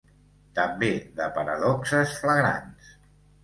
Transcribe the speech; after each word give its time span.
També 0.59 0.89
de 1.21 1.29
paradoxes 1.37 2.19
flagrants. 2.25 2.93